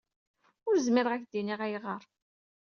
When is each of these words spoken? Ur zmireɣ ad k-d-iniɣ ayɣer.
Ur 0.67 0.75
zmireɣ 0.85 1.13
ad 1.13 1.21
k-d-iniɣ 1.23 1.59
ayɣer. 1.65 2.03